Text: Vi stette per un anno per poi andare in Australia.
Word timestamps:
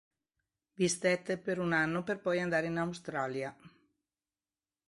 Vi 0.77 0.87
stette 0.87 1.37
per 1.37 1.59
un 1.59 1.73
anno 1.73 2.01
per 2.01 2.21
poi 2.21 2.39
andare 2.39 2.65
in 2.65 2.77
Australia. 2.77 3.55